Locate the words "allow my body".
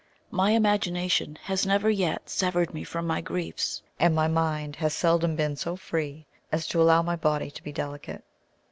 6.81-7.51